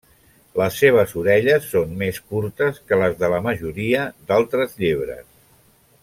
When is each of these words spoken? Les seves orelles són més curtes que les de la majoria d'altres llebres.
Les 0.59 0.77
seves 0.83 1.11
orelles 1.23 1.67
són 1.73 1.91
més 1.99 2.17
curtes 2.31 2.79
que 2.91 2.99
les 3.03 3.19
de 3.23 3.29
la 3.37 3.41
majoria 3.51 4.07
d'altres 4.31 4.73
llebres. 4.85 5.29